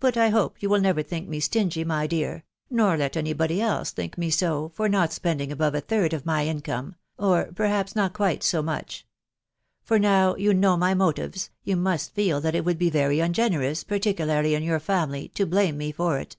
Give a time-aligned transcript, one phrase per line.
[0.00, 3.60] But I hope you will never think me stingy, my dear, nor let any body
[3.60, 7.94] else think me so, for not spending above a third of my income, or perhaps
[7.94, 9.06] not quite so much;
[9.82, 13.84] for, now you know my motives, you must feel that it would be very ungenerous,
[13.84, 16.38] particularly in your family, to blame me for it."